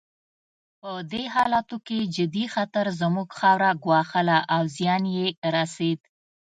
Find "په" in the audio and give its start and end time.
0.79-0.91